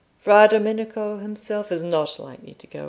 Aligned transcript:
Fra 0.17 0.47
Domenico 0.49 1.17
himself 1.19 1.71
is 1.71 1.83
not 1.83 2.17
likely 2.17 2.55
to 2.55 2.65
go 2.65 2.79
in. 2.79 2.79